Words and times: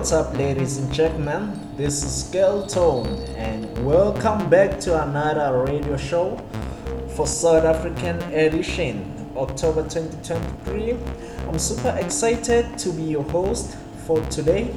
what's 0.00 0.12
up, 0.12 0.32
ladies 0.38 0.78
and 0.78 0.90
gentlemen? 0.94 1.60
This 1.76 2.02
is 2.02 2.24
Skale 2.24 2.66
Tone, 2.66 3.06
and 3.36 3.84
welcome 3.84 4.48
back 4.48 4.80
to 4.80 5.02
another 5.02 5.62
radio 5.64 5.98
show 5.98 6.38
for 7.14 7.26
South 7.26 7.64
African 7.64 8.16
edition, 8.32 9.30
October 9.36 9.82
2023. 9.82 10.96
I'm 11.46 11.58
super 11.58 11.94
excited 12.00 12.78
to 12.78 12.92
be 12.92 13.02
your 13.02 13.24
host 13.24 13.76
for 14.06 14.22
today, 14.30 14.74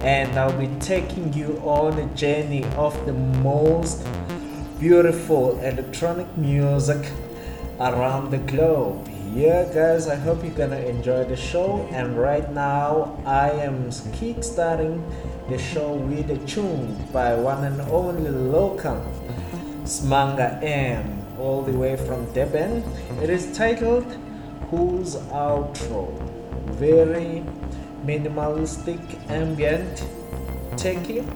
and 0.00 0.36
I'll 0.36 0.58
be 0.58 0.66
taking 0.80 1.32
you 1.32 1.62
on 1.64 1.96
a 2.00 2.06
journey 2.16 2.64
of 2.74 2.92
the 3.06 3.12
most 3.12 4.04
beautiful 4.80 5.60
electronic 5.60 6.36
music 6.36 7.12
around 7.78 8.32
the 8.32 8.38
globe. 8.38 9.08
Yeah, 9.36 9.64
guys, 9.70 10.08
I 10.08 10.14
hope 10.14 10.42
you're 10.42 10.54
gonna 10.54 10.80
enjoy 10.80 11.24
the 11.24 11.36
show. 11.36 11.86
And 11.92 12.16
right 12.16 12.50
now, 12.54 13.20
I 13.26 13.50
am 13.50 13.90
kickstarting 14.16 15.04
the 15.50 15.58
show 15.58 15.92
with 15.92 16.30
a 16.30 16.38
tune 16.46 16.96
by 17.12 17.34
one 17.34 17.64
and 17.64 17.78
only 17.92 18.30
local 18.30 18.96
Smanga 19.84 20.58
M, 20.62 21.22
all 21.38 21.60
the 21.60 21.76
way 21.76 21.98
from 21.98 22.32
Durban. 22.32 22.82
It 23.20 23.28
is 23.28 23.54
titled 23.54 24.10
Who's 24.70 25.16
Outro? 25.28 26.08
Very 26.80 27.44
minimalistic, 28.06 29.02
ambient, 29.28 30.02
techie. 30.80 31.28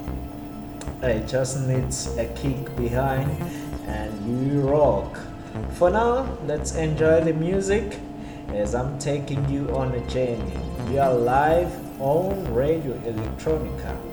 It 1.03 1.29
just 1.29 1.69
needs 1.69 2.17
a 2.17 2.25
kick 2.29 2.75
behind, 2.77 3.31
and 3.85 4.51
you 4.51 4.63
rock. 4.63 5.21
For 5.75 5.91
now, 5.91 6.37
let's 6.47 6.75
enjoy 6.75 7.23
the 7.23 7.33
music 7.33 7.99
as 8.49 8.75
I'm 8.75 8.99
taking 8.99 9.49
you 9.49 9.69
on 9.75 9.95
a 9.95 10.07
journey. 10.09 10.59
You 10.91 11.01
are 11.01 11.15
live 11.15 11.73
on 12.01 12.53
Radio 12.53 12.95
Electronica. 12.99 14.10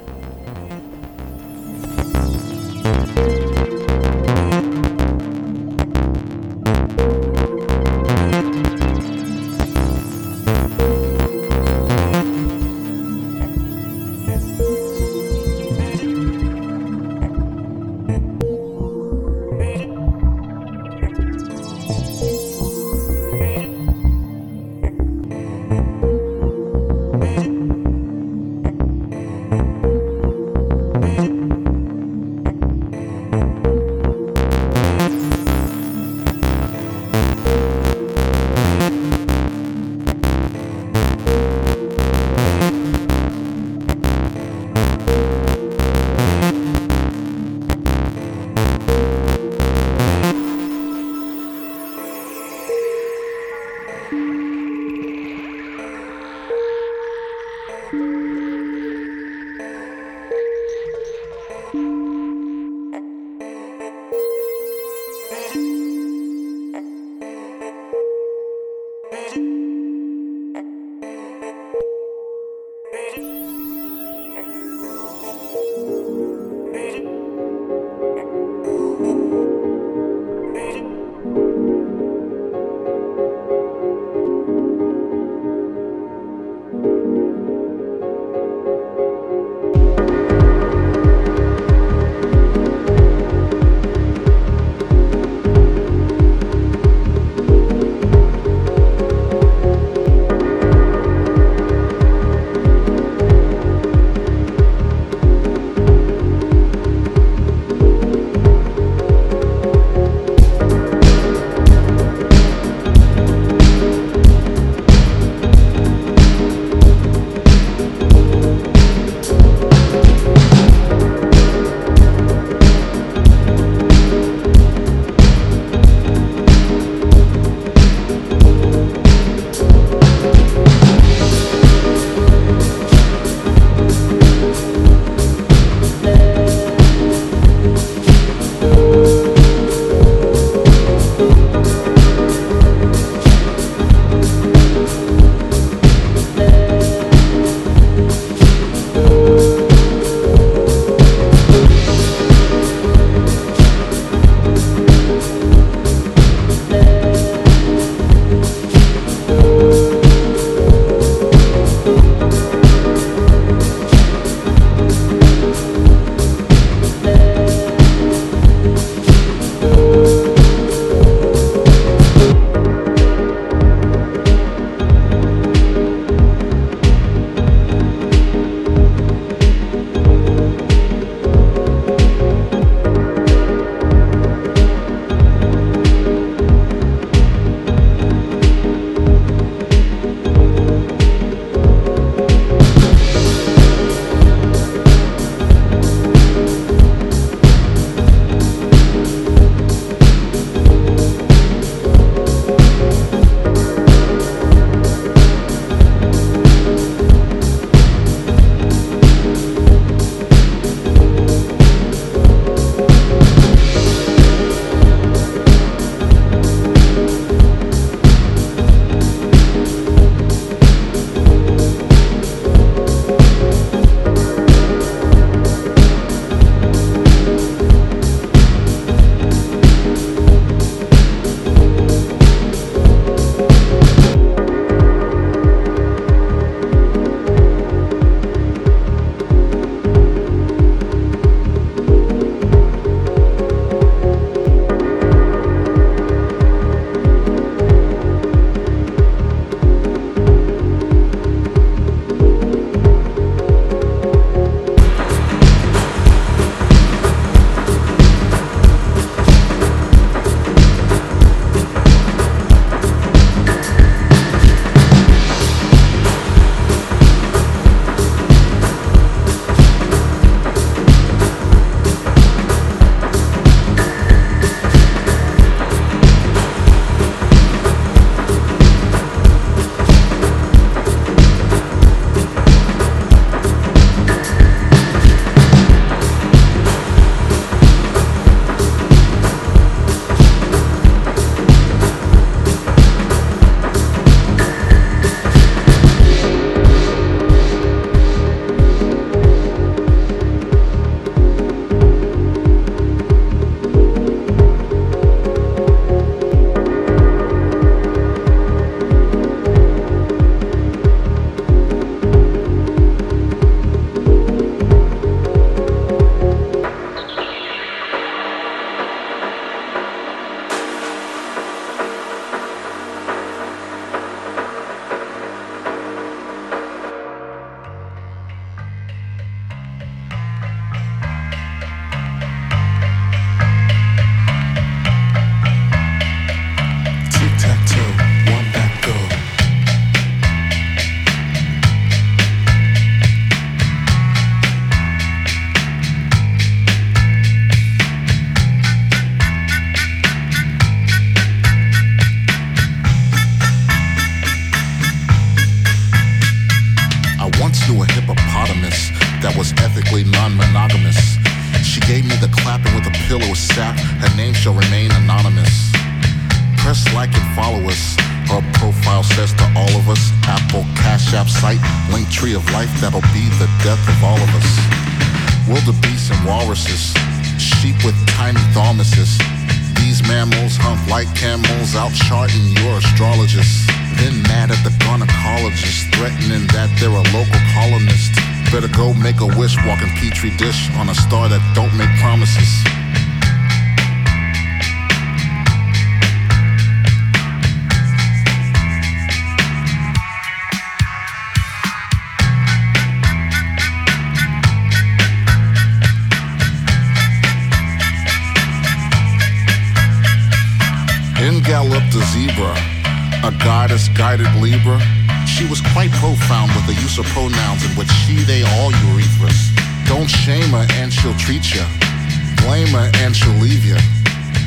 Blame 422.48 422.76
and 423.04 423.14
she'll 423.14 423.34
leave 423.44 423.66
ya. 423.66 423.76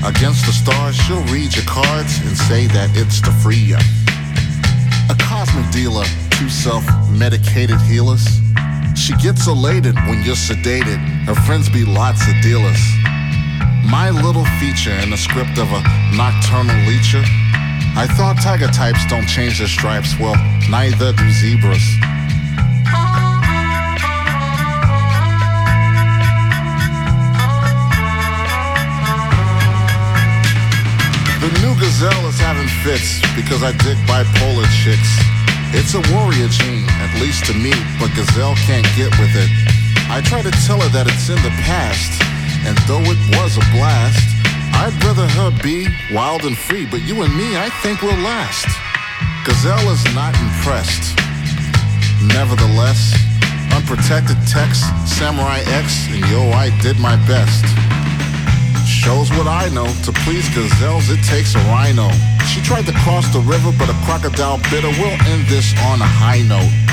Against 0.09 0.47
the 0.47 0.52
stars, 0.52 0.97
she'll 0.97 1.23
read 1.25 1.54
your 1.54 1.66
cards 1.66 2.16
and 2.25 2.33
say 2.49 2.66
that 2.69 2.88
it's 2.97 3.21
to 3.21 3.30
free 3.45 3.61
you. 3.61 3.76
A 5.12 5.16
cosmic 5.21 5.69
dealer, 5.71 6.09
two 6.30 6.49
self-medicated 6.49 7.78
healers. 7.83 8.25
She 8.97 9.12
gets 9.21 9.47
elated 9.47 9.97
when 10.09 10.25
you're 10.25 10.35
sedated. 10.35 10.97
Her 11.28 11.35
friends 11.45 11.69
be 11.69 11.85
lots 11.85 12.25
of 12.26 12.40
dealers. 12.40 12.80
My 13.85 14.09
little 14.09 14.49
feature 14.57 14.97
in 15.04 15.11
the 15.11 15.21
script 15.21 15.61
of 15.61 15.69
a 15.69 15.85
nocturnal 16.16 16.80
leecher. 16.88 17.21
I 18.00 18.09
thought 18.16 18.40
tiger 18.40 18.73
types 18.73 19.04
don't 19.12 19.28
change 19.28 19.59
their 19.59 19.69
stripes. 19.69 20.19
Well, 20.19 20.40
neither 20.71 21.12
do 21.12 21.28
zebras. 21.28 21.85
The 31.40 31.49
new 31.64 31.73
gazelle 31.80 32.28
is 32.28 32.37
having 32.37 32.68
fits 32.85 33.16
because 33.32 33.64
I 33.64 33.73
dig 33.80 33.97
bipolar 34.04 34.68
chicks. 34.85 35.09
It's 35.73 35.97
a 35.97 36.02
warrior 36.12 36.52
gene, 36.52 36.85
at 37.00 37.09
least 37.16 37.49
to 37.49 37.54
me, 37.56 37.73
but 37.97 38.12
gazelle 38.12 38.52
can't 38.68 38.85
get 38.92 39.09
with 39.16 39.32
it. 39.32 39.49
I 40.12 40.20
try 40.20 40.44
to 40.44 40.52
tell 40.68 40.85
her 40.85 40.92
that 40.92 41.09
it's 41.09 41.32
in 41.32 41.40
the 41.40 41.54
past, 41.64 42.12
and 42.68 42.76
though 42.85 43.00
it 43.00 43.16
was 43.40 43.56
a 43.56 43.64
blast, 43.73 44.20
I'd 44.76 44.92
rather 45.00 45.25
her 45.40 45.49
be 45.64 45.88
wild 46.12 46.44
and 46.44 46.52
free, 46.52 46.85
but 46.85 47.00
you 47.09 47.23
and 47.25 47.32
me, 47.32 47.56
I 47.56 47.73
think 47.80 48.04
we'll 48.04 48.20
last. 48.20 48.68
Gazelle 49.49 49.88
is 49.88 50.04
not 50.12 50.37
impressed. 50.44 51.16
Nevertheless, 52.37 53.16
unprotected 53.73 54.37
text, 54.44 54.85
Samurai 55.09 55.64
X, 55.73 56.04
and 56.12 56.20
yo, 56.28 56.52
I 56.52 56.68
did 56.85 57.00
my 57.00 57.16
best. 57.25 57.64
Shows 59.00 59.30
what 59.30 59.47
I 59.47 59.71
know. 59.71 59.87
To 60.04 60.12
please 60.12 60.47
gazelles, 60.50 61.09
it 61.09 61.25
takes 61.25 61.54
a 61.54 61.59
rhino. 61.73 62.11
She 62.45 62.61
tried 62.61 62.85
to 62.85 62.92
cross 62.92 63.26
the 63.33 63.40
river, 63.40 63.73
but 63.78 63.88
a 63.88 63.97
crocodile 64.04 64.59
bit 64.69 64.85
her. 64.85 64.92
We'll 65.00 65.16
end 65.25 65.49
this 65.49 65.73
on 65.88 66.02
a 66.02 66.11
high 66.21 66.42
note. 66.42 66.89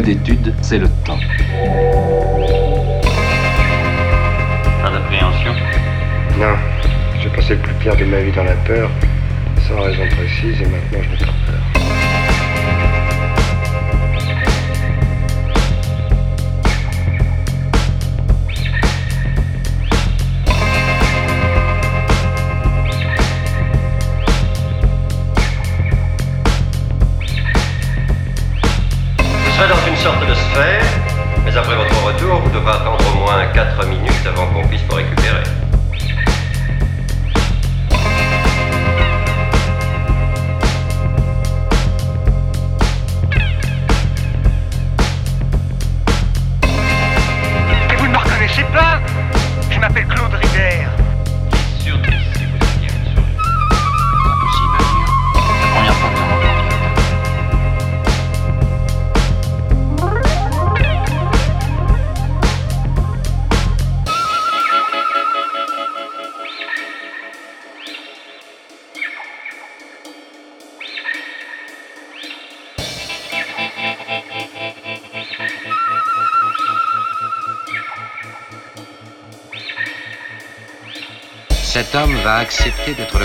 d'études. 0.00 0.54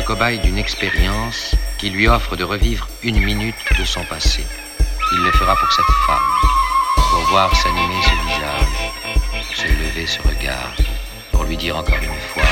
cobaye 0.06 0.40
d'une 0.40 0.60
expérience 0.60 1.56
qui 1.80 1.90
lui 1.90 2.08
offre 2.08 2.36
de 2.36 2.44
revivre 2.44 2.88
une 3.02 3.20
minute 3.20 3.56
de 3.78 3.84
son 3.84 4.04
passé. 4.06 4.46
Il 5.12 5.24
le 5.24 5.32
fera 5.32 5.56
pour 5.56 5.72
cette 5.72 5.86
femme, 6.06 6.18
pour 6.96 7.22
voir 7.32 7.56
s'animer 7.56 8.02
ce 8.04 8.28
visage, 8.28 8.92
se 9.54 9.68
lever 9.68 10.06
ce 10.06 10.22
regard, 10.22 10.76
pour 11.32 11.44
lui 11.44 11.58
dire 11.58 11.76
encore 11.76 11.98
une 11.98 12.20
fois 12.34 12.44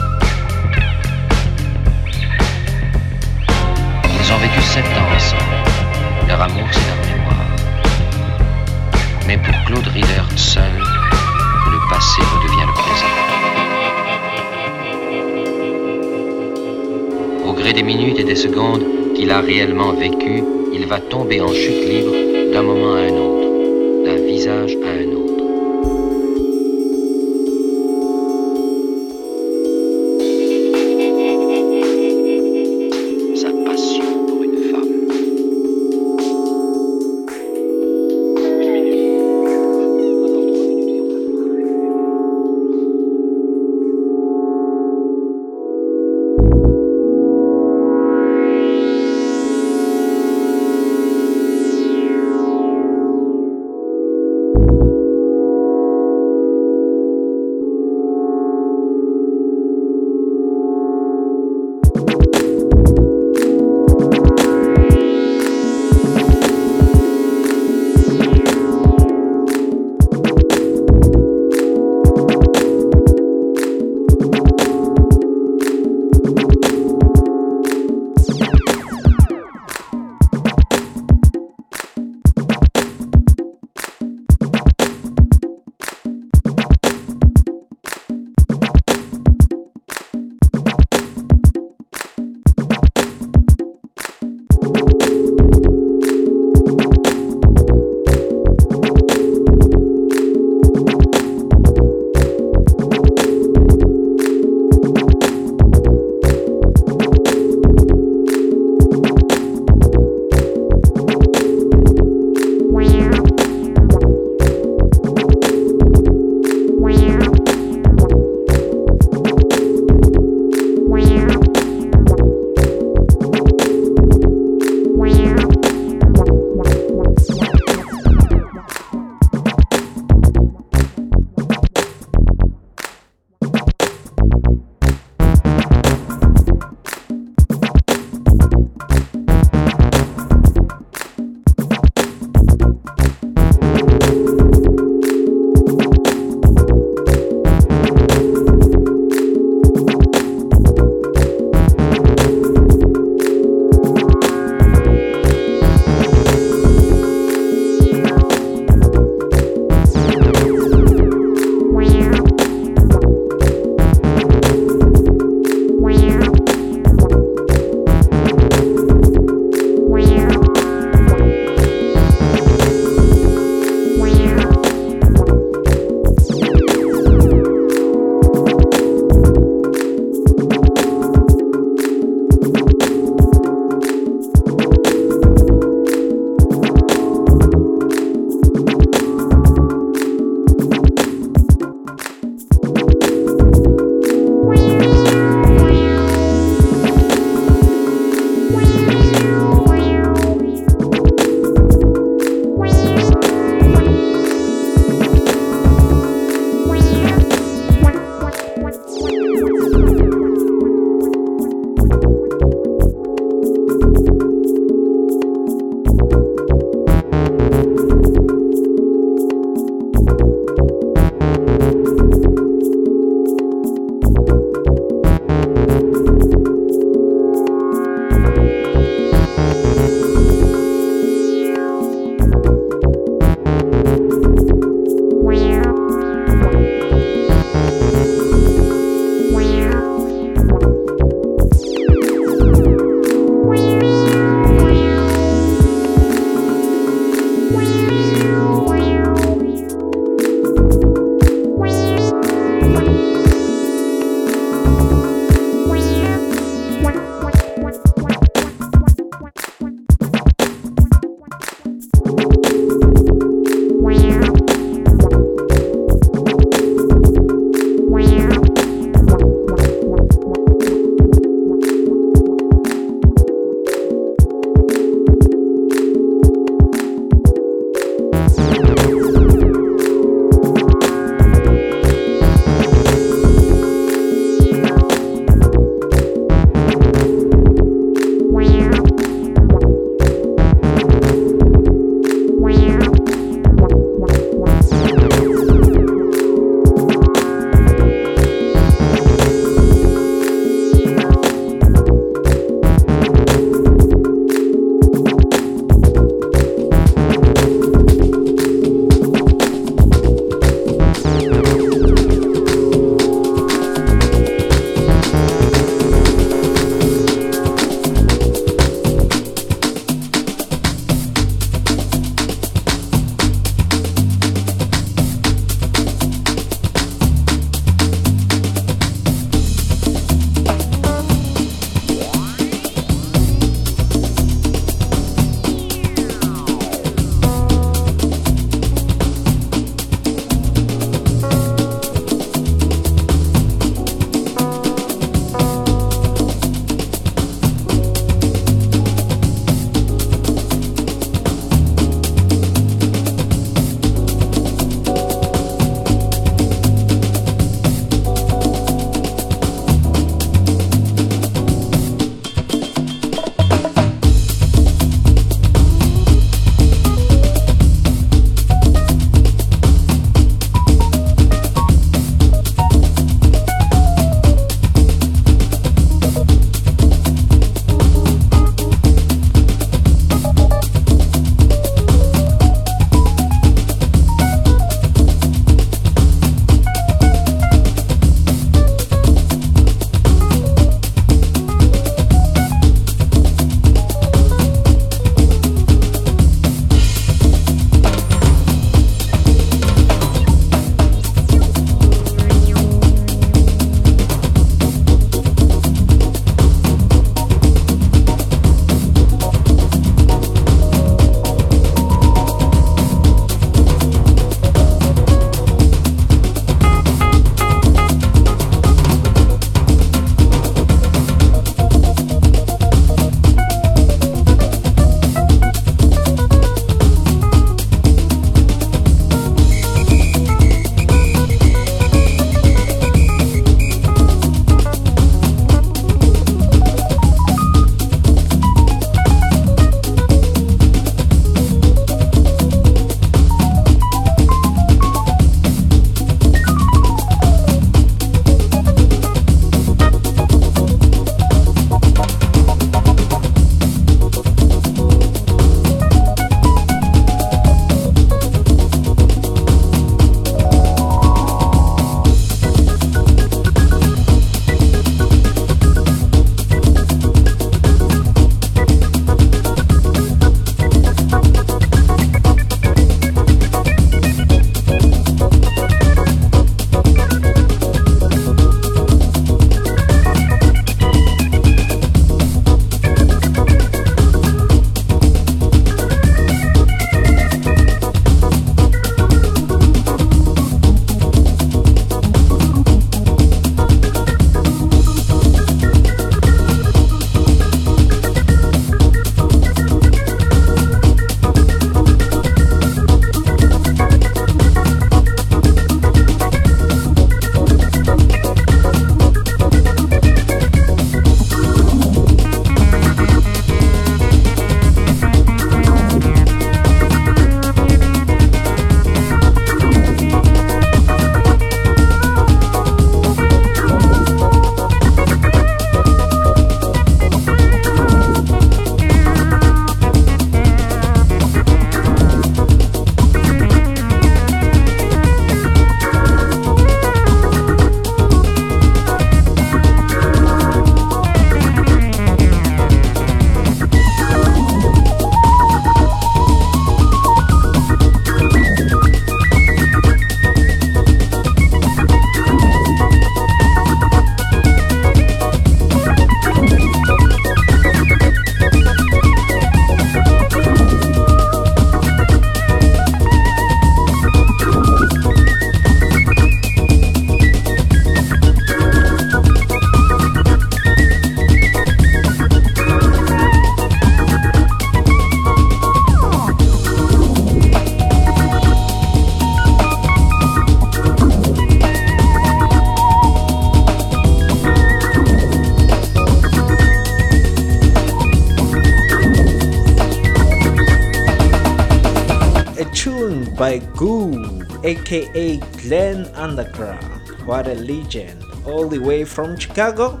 aka 594.66 595.36
Glenn 595.62 596.06
Underground. 596.16 597.10
What 597.24 597.46
a 597.46 597.54
legend! 597.54 598.24
All 598.44 598.68
the 598.68 598.80
way 598.80 599.04
from 599.04 599.38
Chicago. 599.38 600.00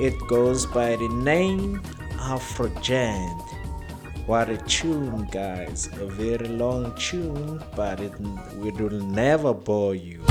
It 0.00 0.14
goes 0.26 0.64
by 0.64 0.96
the 0.96 1.08
name 1.08 1.82
Afrogen. 2.16 3.42
What 4.26 4.48
a 4.48 4.56
tune, 4.56 5.28
guys! 5.30 5.90
A 6.00 6.06
very 6.06 6.48
long 6.48 6.94
tune, 6.96 7.62
but 7.76 8.00
it 8.00 8.18
will 8.18 9.00
never 9.04 9.52
bore 9.52 9.94
you. 9.94 10.24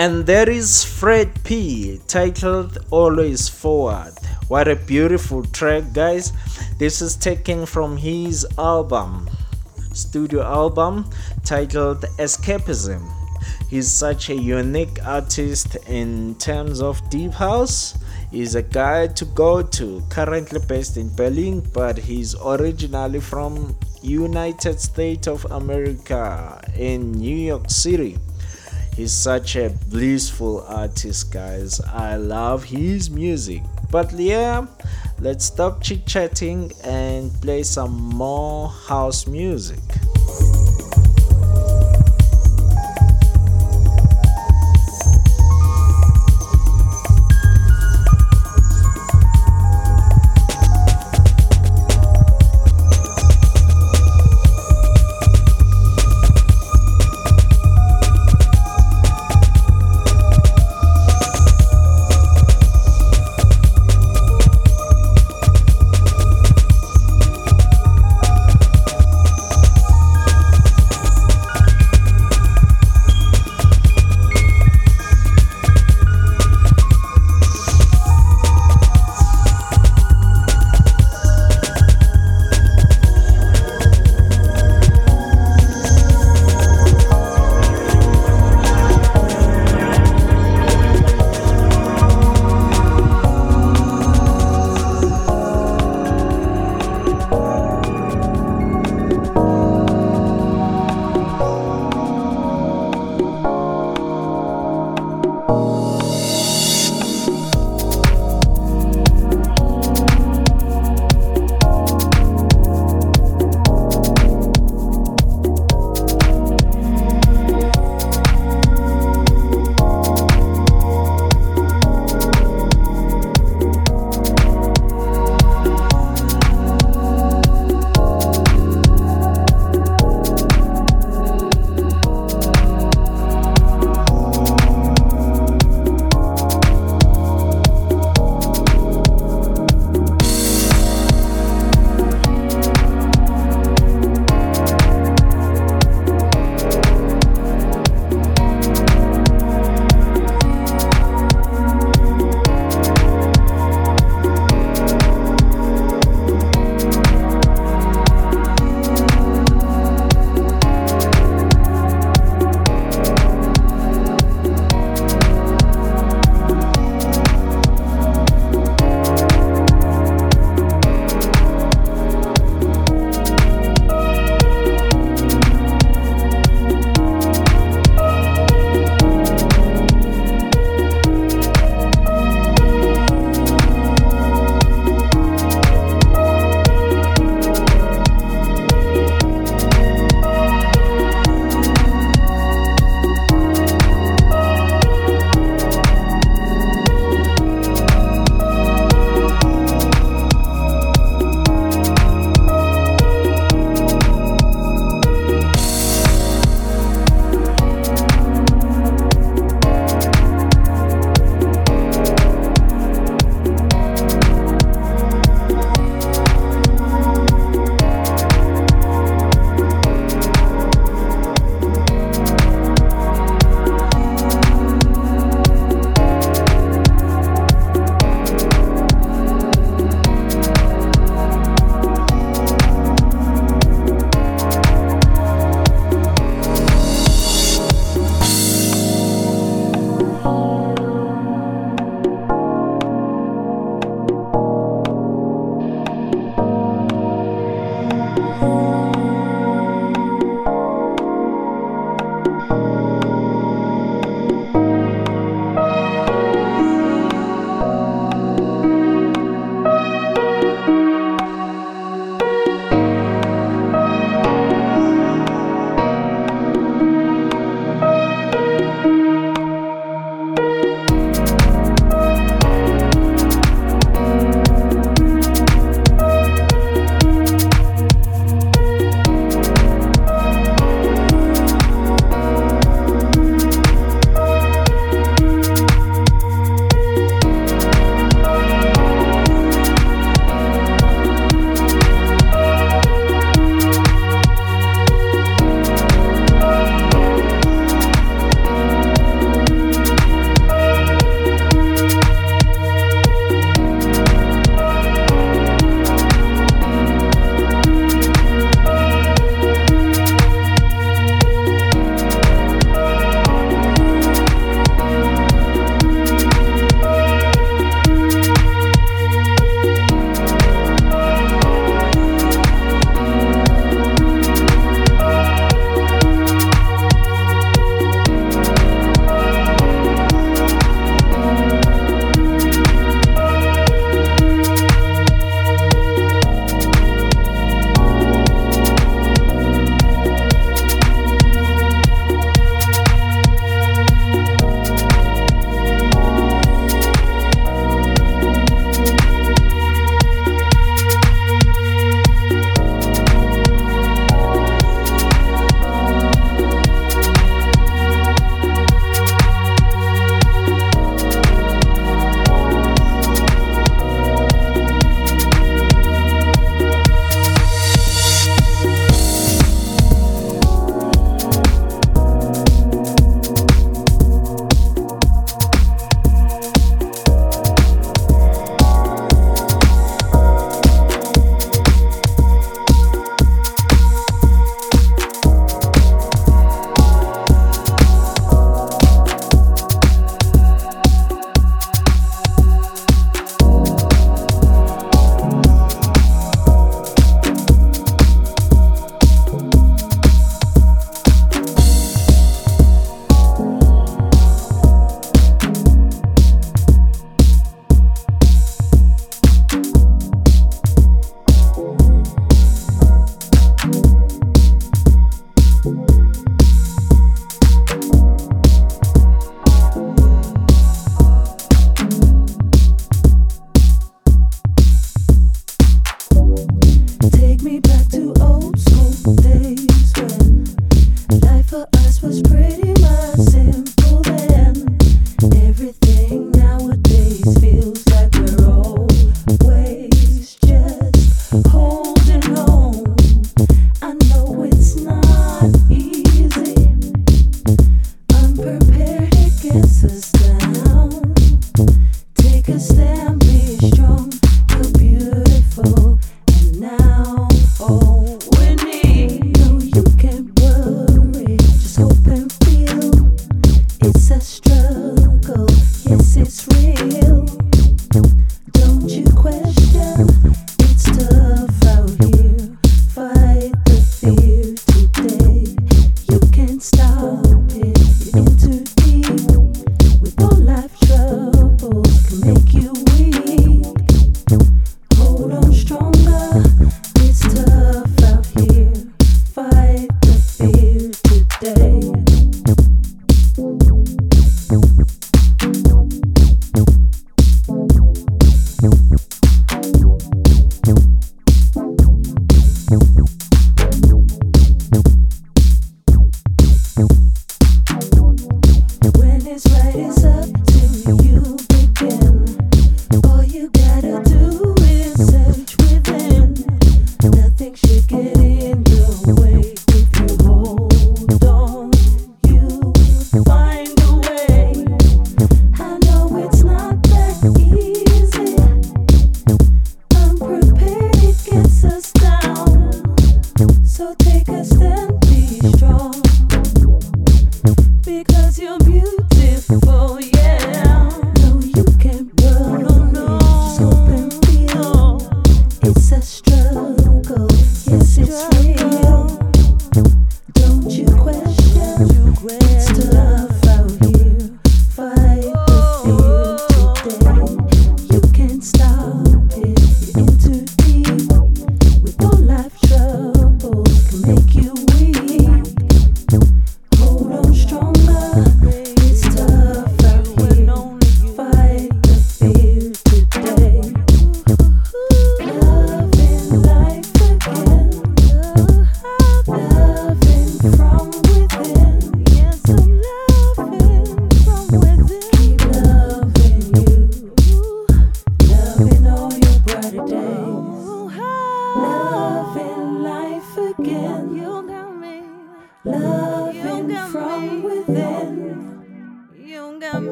And 0.00 0.24
there 0.24 0.48
is 0.48 0.82
Fred 0.82 1.44
P, 1.44 2.00
titled 2.06 2.78
Always 2.90 3.50
Forward. 3.50 4.14
What 4.48 4.66
a 4.66 4.74
beautiful 4.74 5.44
track, 5.44 5.92
guys! 5.92 6.32
This 6.78 7.02
is 7.02 7.16
taken 7.16 7.66
from 7.66 7.98
his 7.98 8.46
album, 8.56 9.28
studio 9.92 10.42
album 10.42 11.04
titled 11.44 12.00
Escapism. 12.18 13.12
He's 13.68 13.92
such 13.92 14.30
a 14.30 14.34
unique 14.34 15.04
artist 15.04 15.76
in 15.86 16.34
terms 16.36 16.80
of 16.80 17.10
deep 17.10 17.32
house. 17.32 17.98
He's 18.30 18.54
a 18.54 18.62
guy 18.62 19.08
to 19.08 19.26
go 19.26 19.60
to, 19.60 20.02
currently 20.08 20.60
based 20.66 20.96
in 20.96 21.14
Berlin, 21.14 21.60
but 21.74 21.98
he's 21.98 22.34
originally 22.42 23.20
from 23.20 23.76
United 24.00 24.80
States 24.80 25.28
of 25.28 25.44
America 25.50 26.58
in 26.74 27.12
New 27.12 27.36
York 27.36 27.68
City. 27.68 28.16
He's 28.96 29.12
such 29.12 29.56
a 29.56 29.70
blissful 29.88 30.64
artist, 30.66 31.32
guys. 31.32 31.80
I 31.80 32.16
love 32.16 32.64
his 32.64 33.10
music. 33.10 33.62
But 33.90 34.12
yeah, 34.12 34.66
let's 35.18 35.44
stop 35.44 35.82
chit 35.82 36.06
chatting 36.06 36.70
and 36.84 37.32
play 37.40 37.62
some 37.62 37.92
more 37.92 38.68
house 38.68 39.26
music. 39.26 39.80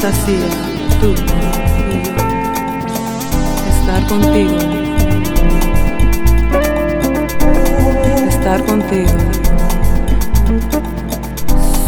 Fantasía. 0.00 0.48
Tú 1.00 1.12
y 1.12 1.16
yo. 1.16 1.34
Estar 3.68 4.06
contigo. 4.06 4.58
Estar 8.28 8.64
contigo. 8.64 9.10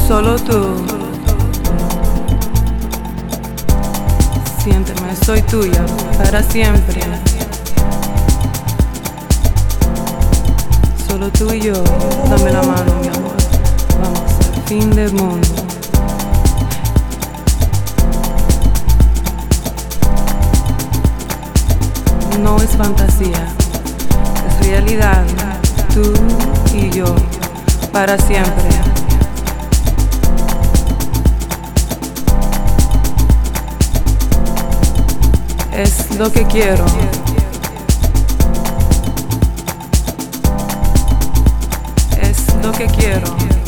Solo 0.07 0.37
tú. 0.37 0.85
Siénteme, 4.63 5.17
soy 5.25 5.43
tuya 5.43 5.85
para 6.19 6.43
siempre. 6.43 7.01
Solo 11.09 11.31
tú 11.31 11.53
y 11.53 11.61
yo, 11.61 11.83
dame 12.29 12.53
la 12.53 12.63
mano, 12.63 12.95
mi 13.01 13.09
amor. 13.09 13.37
Vamos 14.01 14.21
al 14.55 14.63
fin 14.67 14.91
del 14.95 15.13
mundo. 15.13 15.72
No 22.43 22.56
es 22.56 22.70
fantasía, 22.70 23.47
es 24.48 24.66
realidad. 24.66 25.23
Tú 25.94 26.12
y 26.74 26.90
yo, 26.90 27.14
para 27.93 28.19
siempre. 28.19 28.69
Es 35.73 36.19
lo 36.19 36.32
que 36.32 36.44
quiero. 36.47 36.85
Es 42.20 42.55
lo 42.60 42.73
que 42.73 42.86
quiero. 42.86 43.61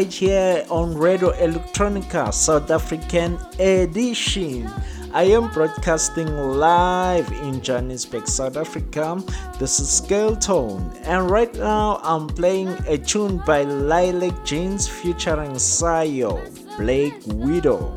Right 0.00 0.10
here 0.10 0.64
on 0.70 0.96
Radio 0.96 1.30
Electronica 1.32 2.32
South 2.32 2.70
African 2.70 3.38
edition. 3.58 4.66
I 5.12 5.24
am 5.24 5.50
broadcasting 5.50 6.34
live 6.56 7.30
in 7.32 7.60
Johannesburg, 7.60 8.26
South 8.26 8.56
Africa. 8.56 9.22
This 9.58 9.78
is 9.78 10.00
Skale 10.00 10.40
Tone, 10.40 10.90
and 11.02 11.30
right 11.30 11.54
now 11.54 12.00
I'm 12.02 12.28
playing 12.28 12.68
a 12.86 12.96
tune 12.96 13.42
by 13.44 13.64
Lilac 13.64 14.42
Jeans 14.42 14.88
featuring 14.88 15.50
Sayo, 15.60 16.40
Blake 16.78 17.20
Widow, 17.26 17.92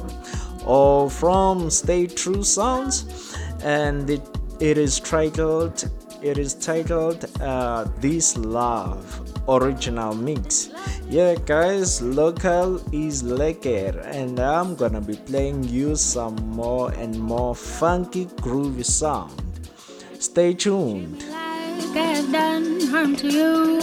or 0.66 1.10
from 1.10 1.70
Stay 1.70 2.08
True 2.08 2.44
Sounds, 2.44 3.34
and 3.64 4.10
it, 4.10 4.28
it 4.60 4.78
is 4.78 5.00
titled 5.00 5.90
it 6.22 6.38
is 6.38 6.54
titled 6.54 7.30
uh, 7.42 7.86
This 8.00 8.38
Love 8.38 9.22
original 9.48 10.16
mix. 10.16 10.73
Yeah, 11.14 11.36
guys, 11.36 12.02
local 12.02 12.82
is 12.92 13.22
lekker, 13.22 14.02
and 14.02 14.40
I'm 14.40 14.74
gonna 14.74 15.00
be 15.00 15.16
playing 15.16 15.64
you 15.66 15.96
some 15.96 16.34
more 16.50 16.90
and 16.94 17.20
more 17.20 17.54
funky, 17.54 18.26
groovy 18.42 18.84
sound. 18.84 19.38
Stay 20.18 20.56
tuned. 20.56 21.24
I've 21.94 22.32
done 22.32 22.82
harm 22.90 23.16
to 23.18 23.30
you, 23.30 23.78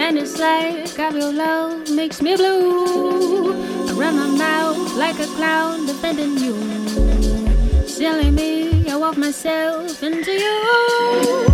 and 0.00 0.18
it's 0.18 0.40
like 0.40 0.90
how 0.96 1.14
your 1.14 1.32
love 1.32 1.88
makes 1.90 2.20
me 2.20 2.34
blue. 2.34 3.54
I 3.86 3.92
run 3.92 4.16
my 4.16 4.26
mouth 4.26 4.96
like 4.96 5.20
a 5.20 5.26
clown 5.38 5.86
defending 5.86 6.36
you, 6.36 7.86
silly 7.86 8.32
me. 8.32 8.90
I 8.90 8.96
walk 8.96 9.16
myself 9.16 10.02
into 10.02 10.32
you. 10.32 11.47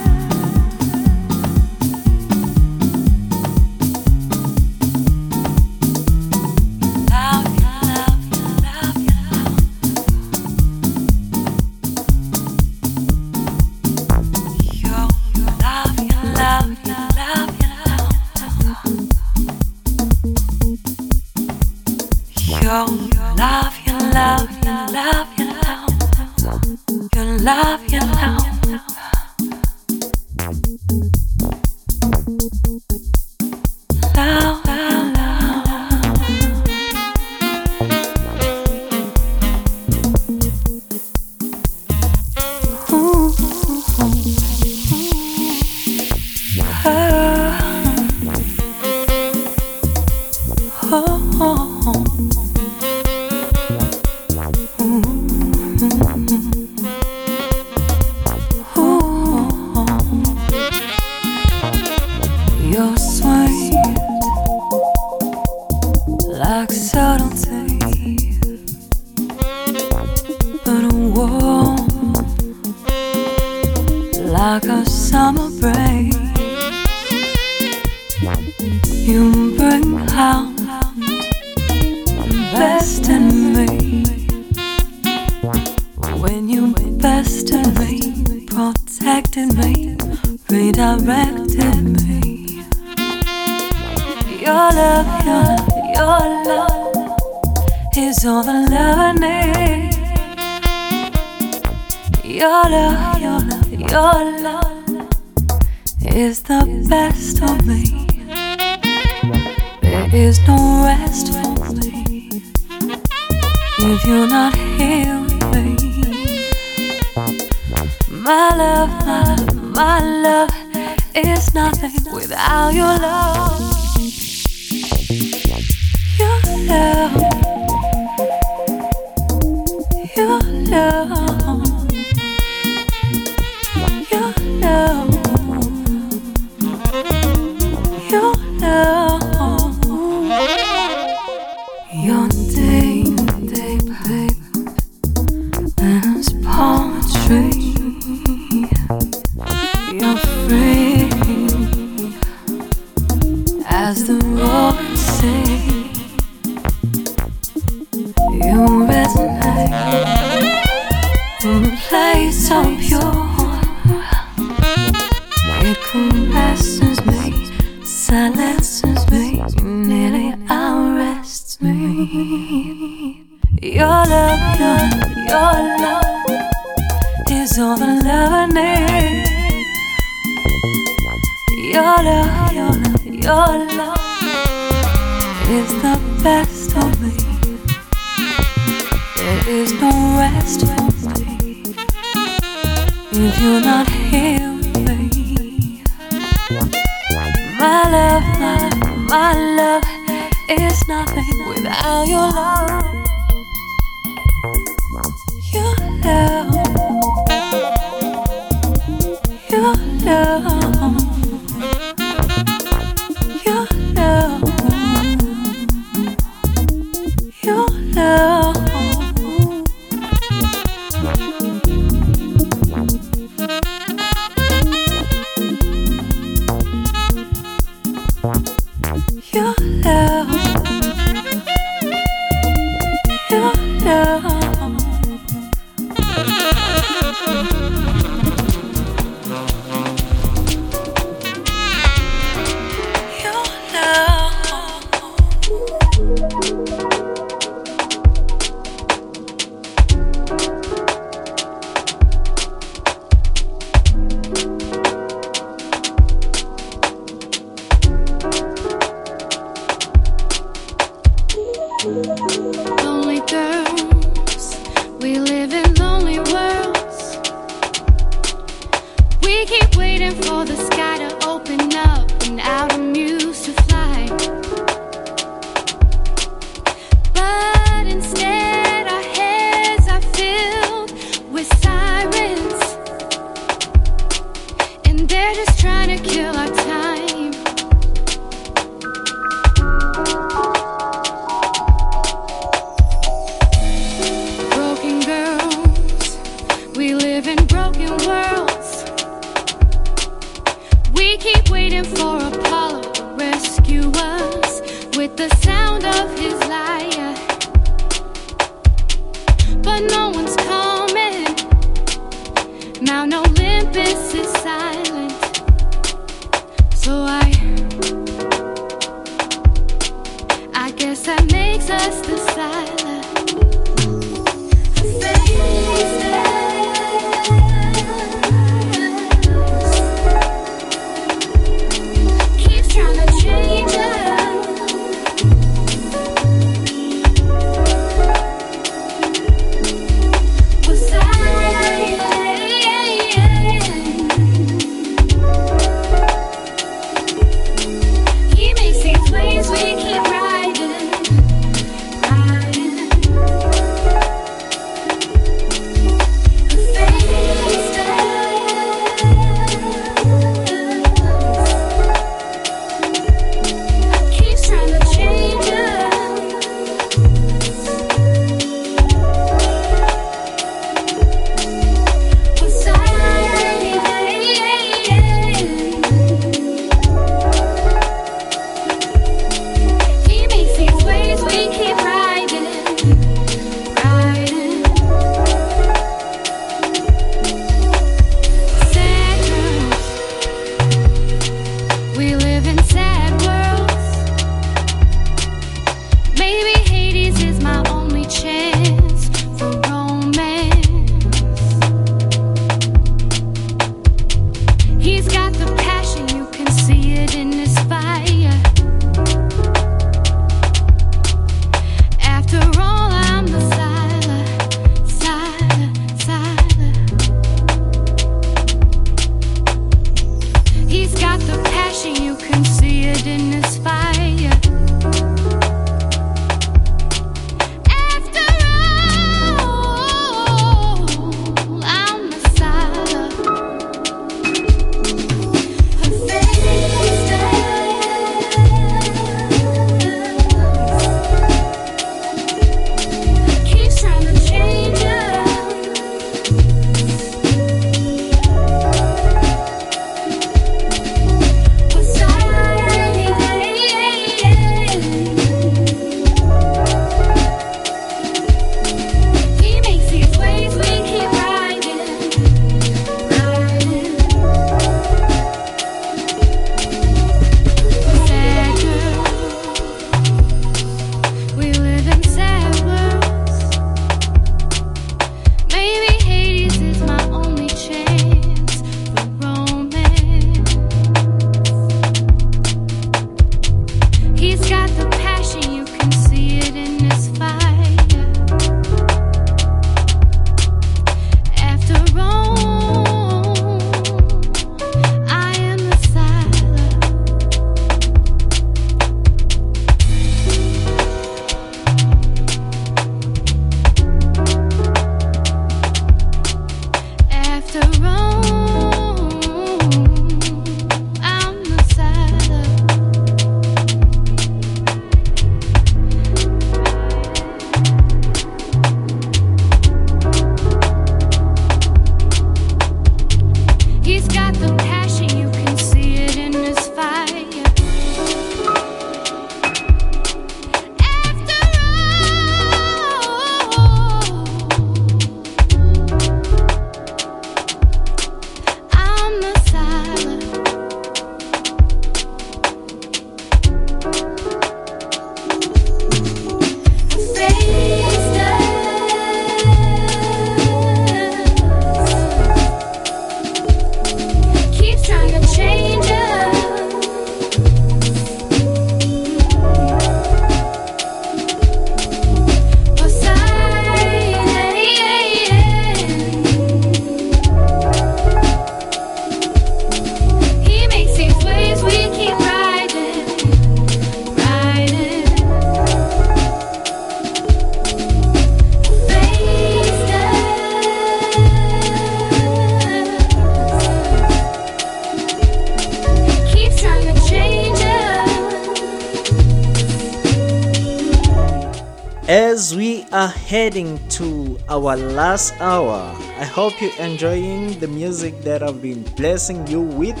Last 594.98 595.40
hour, 595.40 595.94
I 596.18 596.24
hope 596.24 596.60
you're 596.60 596.74
enjoying 596.80 597.56
the 597.60 597.68
music 597.68 598.20
that 598.22 598.42
I've 598.42 598.60
been 598.60 598.82
blessing 598.98 599.46
you 599.46 599.60
with. 599.60 600.00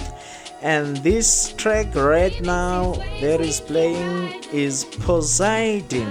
And 0.60 0.96
this 0.96 1.52
track 1.52 1.94
right 1.94 2.34
now 2.42 2.94
that 3.20 3.40
is 3.40 3.60
playing 3.60 4.42
is 4.52 4.84
Poseidon, 5.06 6.10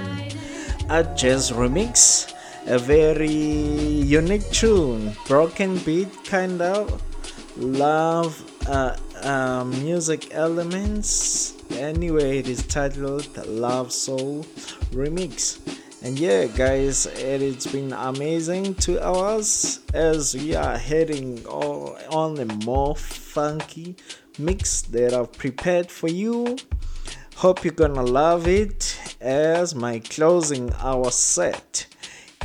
a 0.89 1.03
jazz 1.03 1.51
remix, 1.51 2.31
a 2.65 2.79
very 2.79 3.27
unique 3.27 4.49
tune, 4.51 5.11
broken 5.27 5.79
beat 5.79 6.23
kind 6.23 6.61
of, 6.61 6.87
love 7.57 8.31
uh, 8.69 8.95
uh, 9.21 9.65
music 9.65 10.33
elements. 10.33 11.55
Anyway, 11.71 12.39
it 12.39 12.47
is 12.47 12.65
titled 12.67 13.27
Love 13.47 13.91
Soul 13.91 14.45
Remix. 14.95 15.59
And 16.07 16.17
yeah, 16.17 16.45
guys, 16.45 17.05
it 17.05 17.41
has 17.41 17.67
been 17.67 17.91
amazing 17.91 18.75
two 18.75 18.97
hours 18.97 19.81
as 19.93 20.33
we 20.33 20.55
are 20.55 20.77
heading 20.77 21.45
on 21.45 22.39
a 22.39 22.45
more 22.63 22.95
funky 22.95 23.97
mix 24.39 24.83
that 24.83 25.13
I've 25.13 25.33
prepared 25.33 25.91
for 25.91 26.07
you. 26.07 26.55
Hope 27.35 27.65
you're 27.65 27.73
gonna 27.73 28.03
love 28.05 28.47
it 28.47 28.97
as 29.19 29.75
my 29.75 29.99
closing 29.99 30.71
hour 30.79 31.11
set. 31.11 31.87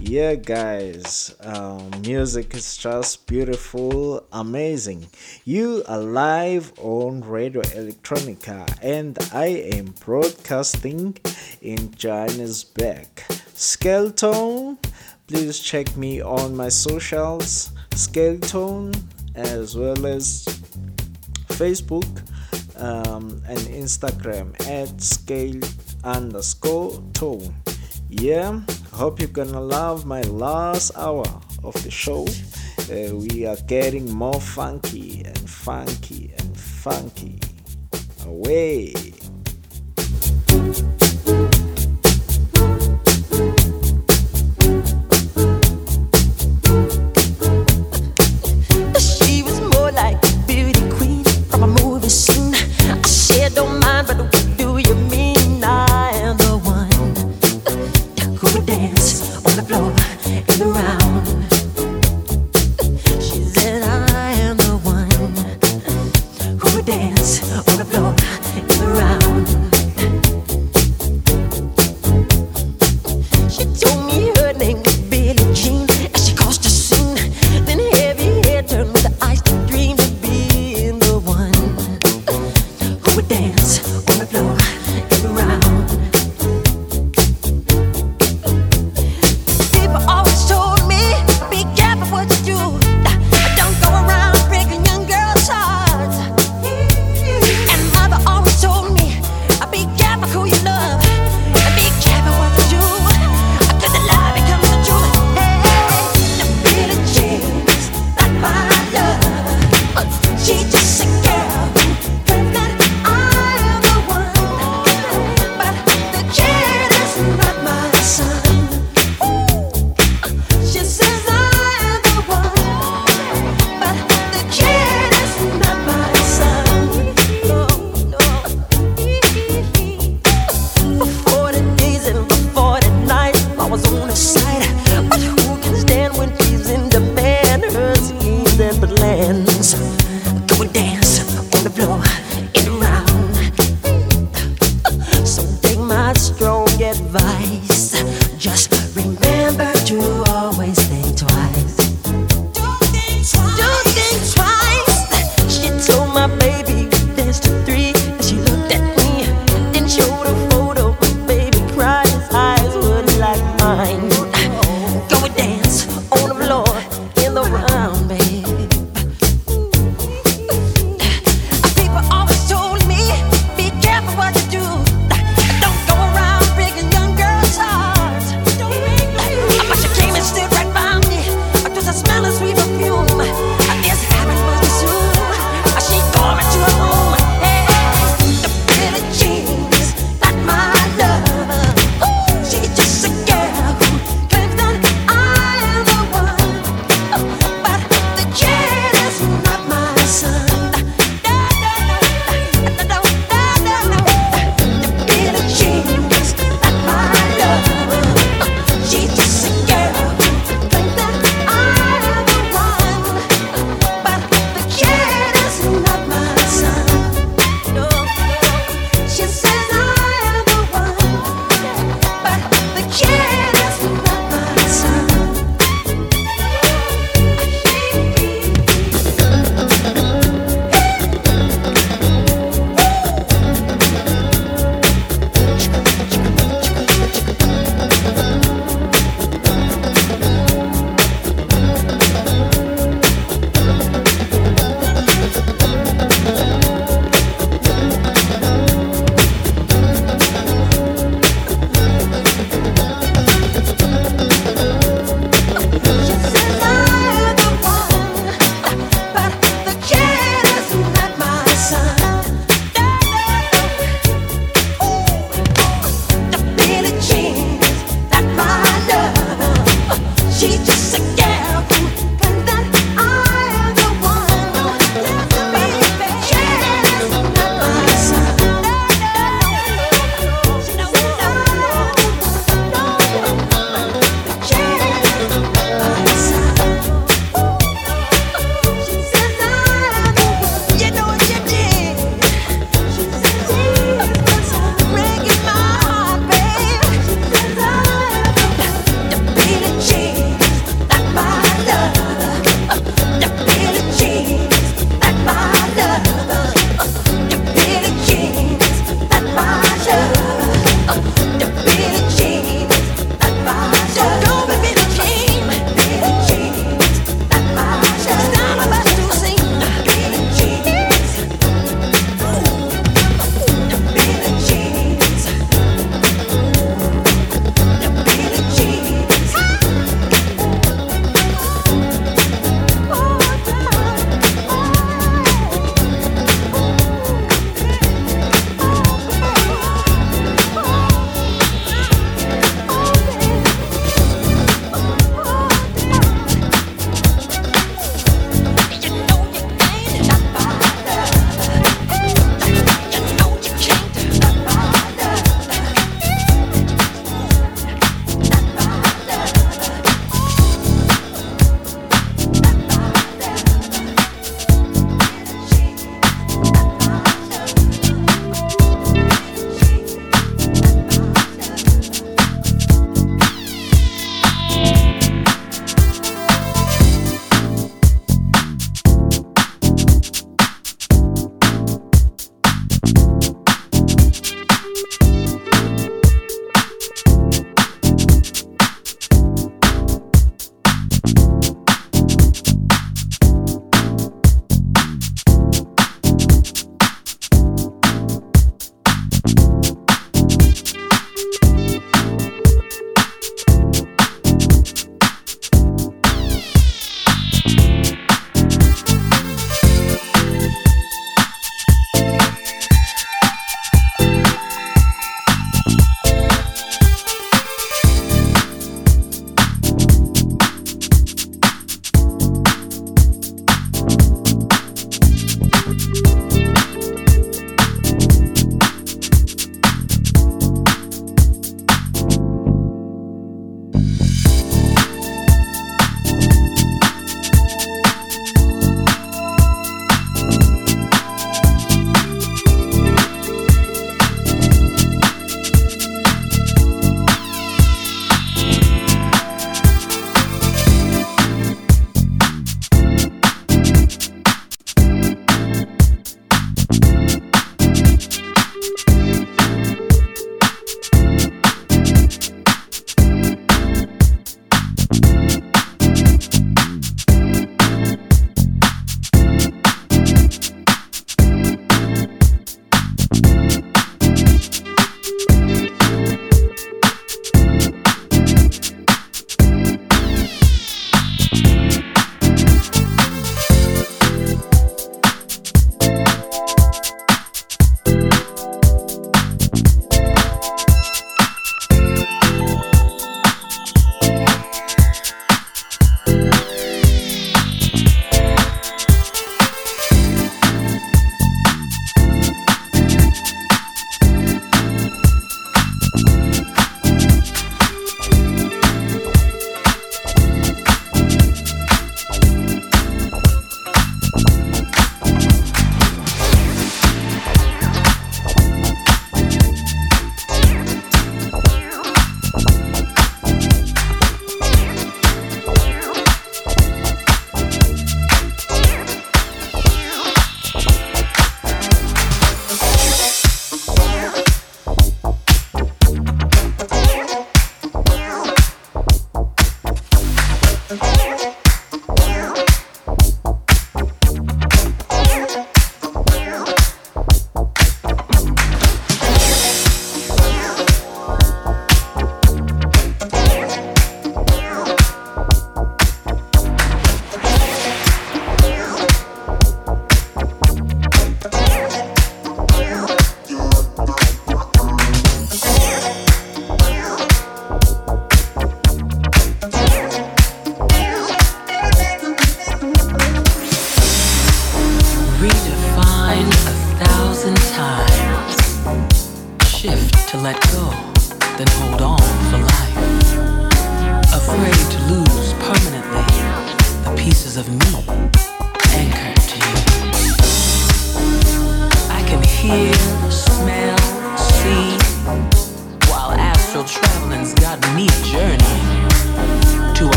Yeah, 0.00 0.36
guys, 0.36 1.36
um, 1.40 1.90
music 2.00 2.54
is 2.54 2.78
just 2.78 3.26
beautiful, 3.26 4.26
amazing. 4.32 5.06
You 5.44 5.82
are 5.86 6.00
live 6.00 6.72
on 6.78 7.20
Radio 7.20 7.60
Electronica, 7.60 8.78
and 8.80 9.18
I 9.34 9.48
am 9.76 9.94
broadcasting 10.02 11.18
in 11.60 11.94
Johannesburg. 11.94 13.08
Skale 13.60 14.16
Tone, 14.16 14.78
please 15.26 15.58
check 15.58 15.94
me 15.94 16.22
on 16.22 16.56
my 16.56 16.70
socials, 16.70 17.72
Skale 17.90 18.40
Tone, 18.40 18.90
as 19.34 19.76
well 19.76 20.06
as 20.06 20.46
Facebook 21.48 22.08
um, 22.80 23.42
and 23.46 23.58
Instagram 23.68 24.58
at 24.62 24.88
skale 24.96 25.62
underscore 26.04 27.02
tone. 27.12 27.54
Yeah, 28.08 28.62
hope 28.94 29.20
you're 29.20 29.28
gonna 29.28 29.60
love 29.60 30.06
my 30.06 30.22
last 30.22 30.96
hour 30.96 31.26
of 31.62 31.74
the 31.84 31.90
show. 31.90 32.26
Uh, 32.88 33.14
we 33.14 33.44
are 33.44 33.58
getting 33.66 34.10
more 34.10 34.40
funky 34.40 35.22
and 35.22 35.38
funky 35.38 36.32
and 36.38 36.56
funky. 36.56 37.38
Away. 38.24 38.94
Dance 43.40 43.79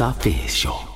Cabeça 0.00 0.56
show 0.56 0.89